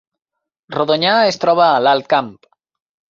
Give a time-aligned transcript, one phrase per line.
[0.75, 2.33] Rodonyà es troba a l’Alt Camp